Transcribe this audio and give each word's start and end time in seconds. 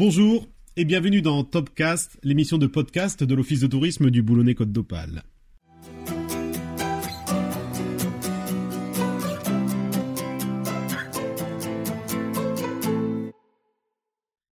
Bonjour 0.00 0.46
et 0.76 0.84
bienvenue 0.84 1.22
dans 1.22 1.42
Topcast, 1.42 2.20
l'émission 2.22 2.56
de 2.56 2.68
podcast 2.68 3.24
de 3.24 3.34
l'Office 3.34 3.62
de 3.62 3.66
tourisme 3.66 4.10
du 4.10 4.22
Boulonnais-Côte 4.22 4.70
d'Opale. 4.70 5.24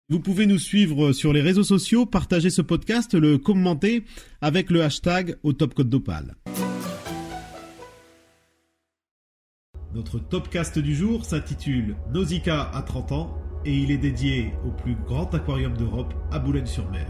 Vous 0.08 0.22
pouvez 0.22 0.46
nous 0.46 0.58
suivre 0.58 1.12
sur 1.12 1.34
les 1.34 1.42
réseaux 1.42 1.64
sociaux, 1.64 2.06
partager 2.06 2.50
ce 2.50 2.62
podcast, 2.62 3.14
le 3.14 3.38
commenter 3.38 4.06
avec 4.40 4.70
le 4.70 4.82
hashtag 4.82 5.36
au 5.44 5.52
Top 5.52 5.74
Côte 5.74 5.90
d'Opale. 5.90 6.38
Notre 9.94 10.20
Topcast 10.20 10.80
du 10.80 10.96
jour 10.96 11.26
s'intitule 11.26 11.98
Nausicaa 12.14 12.72
à 12.74 12.82
30 12.82 13.12
ans 13.12 13.43
et 13.66 13.74
il 13.74 13.92
est 13.92 13.98
dédié 13.98 14.54
au 14.66 14.72
plus 14.72 14.96
grand 14.96 15.34
aquarium 15.34 15.76
d'Europe 15.78 16.14
à 16.32 16.40
Boulogne-sur-Mer. 16.40 17.08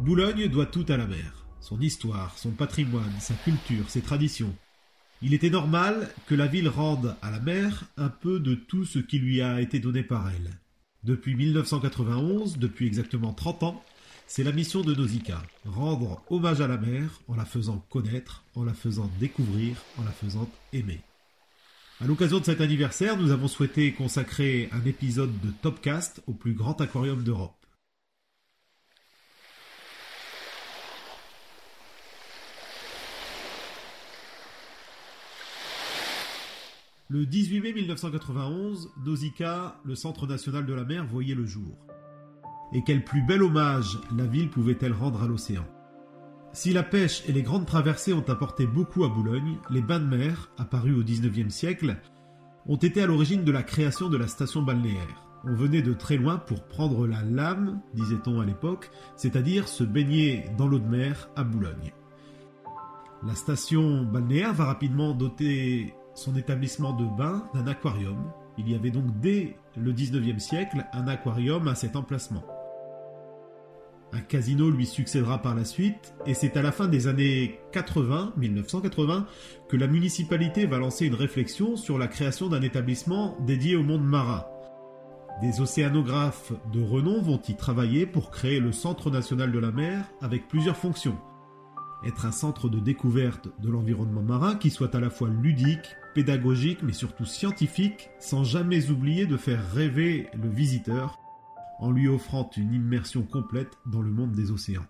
Boulogne 0.00 0.48
doit 0.48 0.66
tout 0.66 0.86
à 0.88 0.96
la 0.96 1.06
mer. 1.06 1.46
Son 1.60 1.80
histoire, 1.80 2.38
son 2.38 2.50
patrimoine, 2.50 3.12
sa 3.18 3.34
culture, 3.34 3.88
ses 3.88 4.00
traditions. 4.00 4.54
Il 5.20 5.34
était 5.34 5.50
normal 5.50 6.08
que 6.26 6.34
la 6.34 6.46
ville 6.46 6.68
rende 6.68 7.16
à 7.20 7.30
la 7.30 7.40
mer 7.40 7.84
un 7.96 8.08
peu 8.08 8.38
de 8.38 8.54
tout 8.54 8.84
ce 8.84 9.00
qui 9.00 9.18
lui 9.18 9.42
a 9.42 9.60
été 9.60 9.80
donné 9.80 10.02
par 10.02 10.30
elle. 10.30 10.52
Depuis 11.02 11.34
1991, 11.34 12.58
depuis 12.58 12.86
exactement 12.86 13.32
30 13.32 13.62
ans, 13.64 13.84
c'est 14.28 14.44
la 14.44 14.52
mission 14.52 14.82
de 14.82 14.94
Nausicaa, 14.94 15.42
rendre 15.64 16.22
hommage 16.28 16.60
à 16.60 16.68
la 16.68 16.76
mer 16.76 17.22
en 17.28 17.34
la 17.34 17.46
faisant 17.46 17.82
connaître, 17.88 18.44
en 18.54 18.62
la 18.62 18.74
faisant 18.74 19.10
découvrir, 19.18 19.76
en 19.96 20.04
la 20.04 20.12
faisant 20.12 20.48
aimer. 20.74 21.00
À 22.00 22.06
l'occasion 22.06 22.38
de 22.38 22.44
cet 22.44 22.60
anniversaire, 22.60 23.16
nous 23.16 23.30
avons 23.30 23.48
souhaité 23.48 23.92
consacrer 23.94 24.68
un 24.70 24.84
épisode 24.84 25.32
de 25.40 25.50
Topcast 25.62 26.22
au 26.26 26.34
plus 26.34 26.52
grand 26.52 26.78
aquarium 26.80 27.24
d'Europe. 27.24 27.54
Le 37.08 37.24
18 37.24 37.60
mai 37.62 37.72
1991, 37.72 38.90
Nausicaa, 39.06 39.80
le 39.86 39.94
Centre 39.94 40.26
national 40.26 40.66
de 40.66 40.74
la 40.74 40.84
mer, 40.84 41.06
voyait 41.06 41.34
le 41.34 41.46
jour. 41.46 41.87
Et 42.72 42.82
quel 42.82 43.02
plus 43.02 43.22
bel 43.22 43.42
hommage 43.42 43.98
la 44.14 44.24
ville 44.24 44.50
pouvait-elle 44.50 44.92
rendre 44.92 45.22
à 45.22 45.26
l'océan 45.26 45.64
Si 46.52 46.72
la 46.72 46.82
pêche 46.82 47.22
et 47.26 47.32
les 47.32 47.42
grandes 47.42 47.66
traversées 47.66 48.12
ont 48.12 48.28
apporté 48.28 48.66
beaucoup 48.66 49.04
à 49.04 49.08
Boulogne, 49.08 49.56
les 49.70 49.80
bains 49.80 50.00
de 50.00 50.16
mer, 50.16 50.50
apparus 50.58 50.96
au 50.96 51.02
XIXe 51.02 51.52
siècle, 51.52 51.96
ont 52.66 52.76
été 52.76 53.02
à 53.02 53.06
l'origine 53.06 53.44
de 53.44 53.52
la 53.52 53.62
création 53.62 54.08
de 54.08 54.18
la 54.18 54.26
station 54.26 54.62
balnéaire. 54.62 55.24
On 55.44 55.54
venait 55.54 55.82
de 55.82 55.94
très 55.94 56.16
loin 56.16 56.36
pour 56.36 56.64
prendre 56.64 57.06
la 57.06 57.22
lame, 57.22 57.80
disait-on 57.94 58.40
à 58.40 58.44
l'époque, 58.44 58.90
c'est-à-dire 59.16 59.68
se 59.68 59.84
baigner 59.84 60.44
dans 60.58 60.66
l'eau 60.66 60.78
de 60.78 60.88
mer 60.88 61.30
à 61.36 61.44
Boulogne. 61.44 61.92
La 63.26 63.34
station 63.34 64.02
balnéaire 64.02 64.52
va 64.52 64.66
rapidement 64.66 65.12
doter 65.14 65.94
son 66.14 66.36
établissement 66.36 66.92
de 66.92 67.04
bain 67.04 67.48
d'un 67.54 67.66
aquarium. 67.66 68.30
Il 68.58 68.68
y 68.68 68.74
avait 68.74 68.90
donc 68.90 69.18
dès 69.20 69.56
le 69.76 69.92
19e 69.92 70.38
siècle 70.38 70.84
un 70.92 71.06
aquarium 71.08 71.66
à 71.68 71.74
cet 71.74 71.96
emplacement. 71.96 72.44
Un 74.12 74.20
casino 74.20 74.70
lui 74.70 74.86
succédera 74.86 75.42
par 75.42 75.54
la 75.54 75.64
suite, 75.64 76.14
et 76.24 76.32
c'est 76.32 76.56
à 76.56 76.62
la 76.62 76.72
fin 76.72 76.88
des 76.88 77.08
années 77.08 77.60
80, 77.72 78.32
1980, 78.38 79.26
que 79.68 79.76
la 79.76 79.86
municipalité 79.86 80.64
va 80.64 80.78
lancer 80.78 81.04
une 81.04 81.14
réflexion 81.14 81.76
sur 81.76 81.98
la 81.98 82.08
création 82.08 82.48
d'un 82.48 82.62
établissement 82.62 83.36
dédié 83.40 83.76
au 83.76 83.82
monde 83.82 84.04
marin. 84.04 84.46
Des 85.42 85.60
océanographes 85.60 86.52
de 86.72 86.82
renom 86.82 87.20
vont 87.20 87.40
y 87.48 87.54
travailler 87.54 88.06
pour 88.06 88.30
créer 88.30 88.60
le 88.60 88.72
Centre 88.72 89.10
national 89.10 89.52
de 89.52 89.58
la 89.58 89.70
mer 89.70 90.04
avec 90.22 90.48
plusieurs 90.48 90.76
fonctions. 90.76 91.18
Être 92.04 92.24
un 92.24 92.32
centre 92.32 92.68
de 92.68 92.80
découverte 92.80 93.48
de 93.60 93.68
l'environnement 93.68 94.22
marin 94.22 94.54
qui 94.54 94.70
soit 94.70 94.94
à 94.94 95.00
la 95.00 95.10
fois 95.10 95.28
ludique, 95.28 95.96
pédagogique 96.14 96.82
mais 96.82 96.92
surtout 96.92 97.26
scientifique, 97.26 98.08
sans 98.18 98.42
jamais 98.42 98.90
oublier 98.90 99.26
de 99.26 99.36
faire 99.36 99.70
rêver 99.72 100.28
le 100.40 100.48
visiteur 100.48 101.18
en 101.78 101.90
lui 101.90 102.08
offrant 102.08 102.50
une 102.56 102.72
immersion 102.72 103.22
complète 103.22 103.78
dans 103.86 104.02
le 104.02 104.10
monde 104.10 104.32
des 104.32 104.50
océans. 104.50 104.86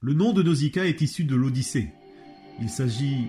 Le 0.00 0.14
nom 0.14 0.32
de 0.32 0.42
Nausicaa 0.42 0.86
est 0.86 1.00
issu 1.00 1.24
de 1.24 1.34
l'Odyssée. 1.34 1.92
Il 2.60 2.68
s'agit 2.68 3.26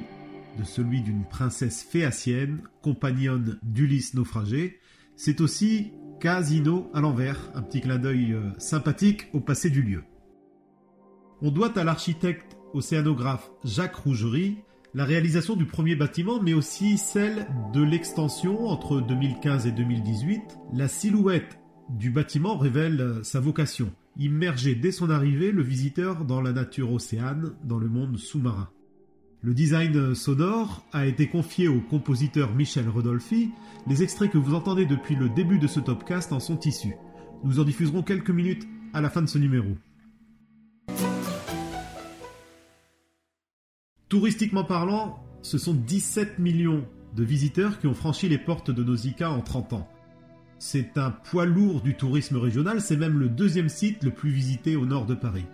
de 0.58 0.64
celui 0.64 1.02
d'une 1.02 1.26
princesse 1.26 1.84
phéacienne, 1.84 2.62
compagnonne 2.82 3.60
d'Ulysse 3.64 4.14
naufragé. 4.14 4.80
C'est 5.16 5.42
aussi 5.42 5.92
Casino 6.20 6.90
à 6.94 7.02
l'envers, 7.02 7.40
un 7.56 7.62
petit 7.62 7.82
clin 7.82 7.98
d'œil 7.98 8.34
euh, 8.34 8.52
sympathique 8.58 9.28
au 9.34 9.40
passé 9.40 9.70
du 9.70 9.82
lieu. 9.82 10.04
On 11.42 11.52
doit 11.52 11.78
à 11.78 11.84
l'architecte 11.84 12.58
océanographe 12.74 13.50
Jacques 13.64 13.96
Rougerie 13.96 14.58
la 14.94 15.06
réalisation 15.06 15.56
du 15.56 15.66
premier 15.66 15.96
bâtiment, 15.96 16.42
mais 16.42 16.54
aussi 16.54 16.98
celle 16.98 17.48
de 17.74 17.82
l'extension 17.82 18.68
entre 18.68 19.02
2015 19.02 19.68
et 19.68 19.72
2018. 19.72 20.42
La 20.74 20.88
silhouette 20.88 21.59
du 21.90 22.12
bâtiment 22.12 22.58
révèle 22.58 23.02
euh, 23.02 23.24
sa 23.24 23.40
vocation, 23.40 23.92
immerger 24.18 24.76
dès 24.76 24.92
son 24.92 25.10
arrivée 25.10 25.52
le 25.52 25.64
visiteur 25.64 26.26
dans 26.26 26.42
la 26.42 26.54
nature 26.54 26.92
océane, 26.92 27.54
dans 27.64 27.80
le 27.80 27.90
monde 27.90 28.18
sous-marin. 28.18 28.70
Le 29.42 29.54
design 29.54 30.14
sonore 30.16 30.86
a 30.92 31.06
été 31.06 31.28
confié 31.28 31.68
au 31.70 31.80
compositeur 31.80 32.54
Michel 32.54 32.90
Rodolphi. 32.90 33.52
Les 33.88 34.04
extraits 34.04 34.30
que 34.30 34.38
vous 34.38 34.54
entendez 34.54 34.86
depuis 34.86 35.16
le 35.16 35.30
début 35.30 35.60
de 35.60 35.68
ce 35.68 35.80
topcast 35.80 36.34
en 36.34 36.42
sont 36.42 36.60
issus. 36.60 36.96
Nous 37.46 37.60
en 37.60 37.64
diffuserons 37.64 38.04
quelques 38.04 38.32
minutes 38.32 38.68
à 38.94 39.00
la 39.00 39.10
fin 39.10 39.22
de 39.22 39.28
ce 39.28 39.38
numéro. 39.38 39.78
Touristiquement 44.10 44.66
parlant, 44.66 45.24
ce 45.42 45.58
sont 45.58 45.74
17 45.74 46.40
millions 46.40 46.86
de 47.16 47.24
visiteurs 47.24 47.80
qui 47.80 47.88
ont 47.88 47.94
franchi 47.94 48.28
les 48.28 48.38
portes 48.38 48.72
de 48.72 48.84
Nausicaa 48.84 49.32
en 49.32 49.42
30 49.42 49.74
ans. 49.74 49.88
C'est 50.62 50.98
un 50.98 51.12
poids 51.12 51.46
lourd 51.46 51.80
du 51.80 51.96
tourisme 51.96 52.36
régional, 52.36 52.82
c'est 52.82 52.98
même 52.98 53.18
le 53.18 53.30
deuxième 53.30 53.70
site 53.70 54.04
le 54.04 54.12
plus 54.12 54.30
visité 54.30 54.76
au 54.76 54.86
nord 54.86 55.06
de 55.06 55.16
Paris. 55.16 55.46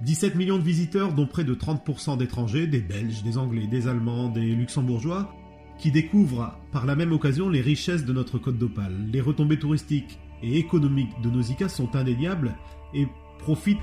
17 0.00 0.34
millions 0.34 0.58
de 0.58 0.64
visiteurs, 0.64 1.12
dont 1.12 1.28
près 1.28 1.44
de 1.44 1.54
30% 1.54 2.18
d'étrangers, 2.18 2.66
des 2.66 2.80
Belges, 2.80 3.22
des 3.22 3.38
Anglais, 3.38 3.68
des 3.68 3.86
Allemands, 3.86 4.28
des 4.28 4.56
Luxembourgeois, 4.56 5.32
qui 5.78 5.92
découvrent 5.92 6.58
par 6.72 6.86
la 6.86 6.96
même 6.96 7.12
occasion 7.12 7.48
les 7.48 7.60
richesses 7.60 8.04
de 8.04 8.12
notre 8.12 8.38
côte 8.38 8.58
d'Opale. 8.58 8.96
Les 9.12 9.20
retombées 9.20 9.60
touristiques 9.60 10.18
et 10.42 10.58
économiques 10.58 11.20
de 11.22 11.30
Nausicaa 11.30 11.68
sont 11.68 11.94
indéniables 11.94 12.52
et 12.94 13.06
profitent 13.38 13.78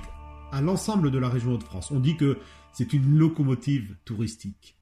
à 0.51 0.59
l'ensemble 0.59 1.09
de 1.09 1.19
la 1.19 1.29
région 1.29 1.57
de 1.57 1.63
France. 1.63 1.89
On 1.89 2.01
dit 2.01 2.17
que 2.17 2.37
c'est 2.73 2.91
une 2.91 3.17
locomotive 3.17 3.95
touristique. 4.03 4.78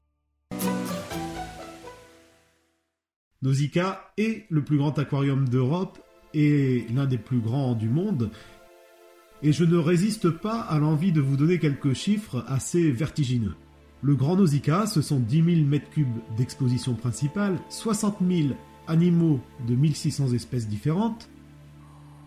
Nausicaa 3.40 4.10
est 4.16 4.46
le 4.50 4.64
plus 4.64 4.78
grand 4.78 4.98
aquarium 4.98 5.48
d'Europe 5.48 5.98
et 6.34 6.86
l'un 6.92 7.06
des 7.06 7.18
plus 7.18 7.38
grands 7.38 7.74
du 7.74 7.88
monde. 7.88 8.30
Et 9.42 9.52
je 9.52 9.64
ne 9.64 9.76
résiste 9.76 10.28
pas 10.28 10.60
à 10.60 10.80
l'envie 10.80 11.12
de 11.12 11.20
vous 11.20 11.36
donner 11.36 11.60
quelques 11.60 11.92
chiffres 11.92 12.44
assez 12.48 12.90
vertigineux. 12.90 13.54
Le 14.02 14.16
Grand 14.16 14.36
Nausicaa, 14.36 14.86
ce 14.86 15.02
sont 15.02 15.20
10 15.20 15.36
000 15.36 15.70
m3 15.70 16.06
d'exposition 16.36 16.94
principale, 16.94 17.58
60 17.68 18.18
000 18.28 18.48
animaux 18.88 19.40
de 19.68 19.76
1600 19.76 20.32
espèces 20.32 20.66
différentes, 20.66 21.30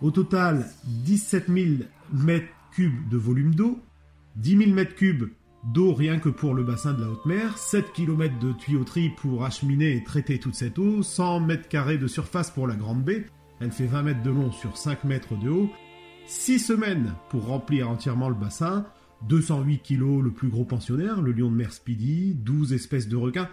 au 0.01 0.11
total 0.11 0.65
17 0.85 1.47
000 1.47 1.67
m3 2.15 3.09
de 3.09 3.17
volume 3.17 3.53
d'eau, 3.53 3.79
10 4.37 4.57
000 4.57 4.71
m3 4.71 5.29
d'eau 5.63 5.93
rien 5.93 6.19
que 6.19 6.29
pour 6.29 6.53
le 6.53 6.63
bassin 6.63 6.93
de 6.93 7.01
la 7.01 7.09
haute 7.09 7.25
mer, 7.25 7.57
7 7.57 7.93
km 7.93 8.37
de 8.39 8.51
tuyauterie 8.53 9.09
pour 9.09 9.45
acheminer 9.45 9.95
et 9.95 10.03
traiter 10.03 10.39
toute 10.39 10.55
cette 10.55 10.79
eau, 10.79 11.03
100 11.03 11.41
mètres 11.41 11.67
carrés 11.67 11.97
de 11.97 12.07
surface 12.07 12.49
pour 12.49 12.67
la 12.67 12.75
grande 12.75 13.03
baie, 13.03 13.25
elle 13.59 13.71
fait 13.71 13.85
20 13.85 14.03
mètres 14.03 14.23
de 14.23 14.31
long 14.31 14.51
sur 14.51 14.77
5 14.77 15.03
mètres 15.03 15.35
de 15.35 15.49
haut, 15.49 15.69
6 16.25 16.59
semaines 16.59 17.13
pour 17.29 17.45
remplir 17.45 17.89
entièrement 17.89 18.29
le 18.29 18.35
bassin, 18.35 18.85
208 19.27 19.83
kg 19.83 20.21
le 20.21 20.31
plus 20.31 20.49
gros 20.49 20.65
pensionnaire, 20.65 21.21
le 21.21 21.31
lion 21.31 21.51
de 21.51 21.55
mer 21.55 21.71
Speedy, 21.71 22.33
12 22.33 22.73
espèces 22.73 23.07
de 23.07 23.15
requins. 23.15 23.49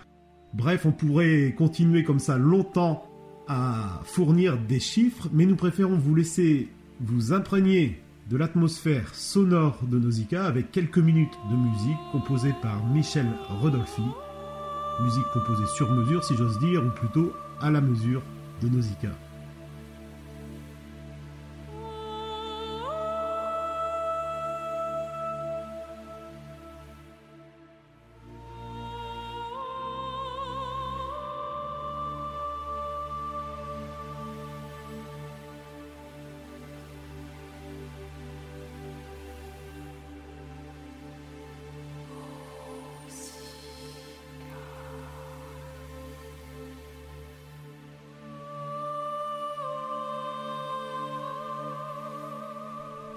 Bref, 0.55 0.87
on 0.87 0.93
pourrait 0.93 1.55
continuer 1.57 2.05
comme 2.05 2.19
ça 2.19 2.39
longtemps 2.39 3.05
à 3.49 4.01
fournir 4.05 4.59
des 4.59 4.81
chiffres, 4.81 5.29
mais 5.33 5.47
nous 5.47 5.57
préférons 5.57 5.97
vous 5.97 6.15
laisser 6.15 6.69
vous 7.01 7.33
imprégner 7.33 8.01
de 8.29 8.37
l'atmosphère 8.37 9.15
sonore 9.15 9.79
de 9.83 9.99
Nausicaa 9.99 10.45
avec 10.45 10.71
quelques 10.71 10.99
minutes 10.99 11.39
de 11.51 11.57
musique 11.57 11.99
composée 12.13 12.55
par 12.61 12.85
Michel 12.87 13.27
Rodolphi. 13.49 14.03
Musique 15.03 15.25
composée 15.33 15.67
sur 15.75 15.91
mesure, 15.93 16.23
si 16.25 16.37
j'ose 16.37 16.59
dire, 16.59 16.85
ou 16.85 16.91
plutôt 16.91 17.33
à 17.61 17.71
la 17.71 17.81
mesure 17.81 18.23
de 18.61 18.69
Nausicaa. 18.69 19.28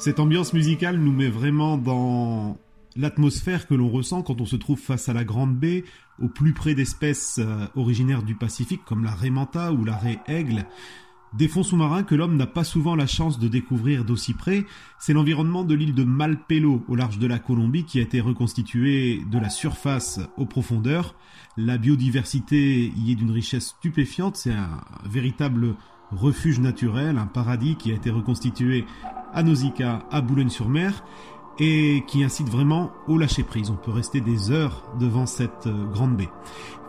Cette 0.01 0.19
ambiance 0.19 0.53
musicale 0.53 0.97
nous 0.97 1.11
met 1.11 1.29
vraiment 1.29 1.77
dans 1.77 2.57
l'atmosphère 2.95 3.67
que 3.67 3.75
l'on 3.75 3.87
ressent 3.87 4.23
quand 4.23 4.41
on 4.41 4.47
se 4.47 4.55
trouve 4.55 4.79
face 4.79 5.09
à 5.09 5.13
la 5.13 5.23
Grande 5.23 5.55
Baie, 5.55 5.83
au 6.19 6.27
plus 6.27 6.53
près 6.53 6.73
d'espèces 6.73 7.37
euh, 7.37 7.67
originaires 7.75 8.23
du 8.23 8.33
Pacifique 8.33 8.81
comme 8.83 9.03
la 9.03 9.11
raie 9.11 9.29
manta 9.29 9.71
ou 9.71 9.85
la 9.85 9.95
raie 9.95 10.17
aigle. 10.25 10.65
Des 11.37 11.47
fonds 11.47 11.61
sous-marins 11.61 12.01
que 12.01 12.15
l'homme 12.15 12.35
n'a 12.35 12.47
pas 12.47 12.63
souvent 12.63 12.95
la 12.95 13.05
chance 13.05 13.37
de 13.37 13.47
découvrir 13.47 14.03
d'aussi 14.03 14.33
près, 14.33 14.65
c'est 14.97 15.13
l'environnement 15.13 15.63
de 15.63 15.75
l'île 15.75 15.93
de 15.93 16.03
Malpelo 16.03 16.83
au 16.87 16.95
large 16.95 17.19
de 17.19 17.27
la 17.27 17.37
Colombie 17.37 17.85
qui 17.85 17.99
a 17.99 18.01
été 18.01 18.21
reconstitué 18.21 19.21
de 19.31 19.37
la 19.37 19.51
surface 19.51 20.19
aux 20.35 20.47
profondeurs. 20.47 21.13
La 21.57 21.77
biodiversité 21.77 22.91
y 22.97 23.11
est 23.11 23.15
d'une 23.15 23.29
richesse 23.29 23.75
stupéfiante, 23.77 24.35
c'est 24.35 24.51
un 24.51 24.81
véritable 25.05 25.75
refuge 26.11 26.59
naturel, 26.59 27.19
un 27.19 27.27
paradis 27.27 27.75
qui 27.75 27.91
a 27.91 27.95
été 27.95 28.09
reconstitué 28.09 28.85
à 29.33 29.43
Nausicaa, 29.43 30.03
à 30.11 30.21
Boulogne-sur-Mer 30.21 31.03
et 31.59 32.03
qui 32.07 32.23
incite 32.23 32.49
vraiment 32.49 32.91
au 33.07 33.17
lâcher 33.17 33.43
prise. 33.43 33.69
On 33.69 33.75
peut 33.75 33.91
rester 33.91 34.21
des 34.21 34.51
heures 34.51 34.83
devant 34.99 35.25
cette 35.25 35.67
euh, 35.67 35.85
grande 35.91 36.17
baie. 36.17 36.29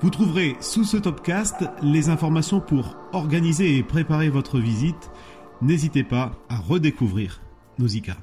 Vous 0.00 0.10
trouverez 0.10 0.56
sous 0.60 0.84
ce 0.84 0.96
topcast 0.96 1.64
les 1.82 2.08
informations 2.08 2.60
pour 2.60 2.96
organiser 3.12 3.76
et 3.76 3.82
préparer 3.82 4.30
votre 4.30 4.58
visite. 4.58 5.10
N'hésitez 5.60 6.04
pas 6.04 6.32
à 6.48 6.56
redécouvrir 6.56 7.40
Nausicaa. 7.78 8.16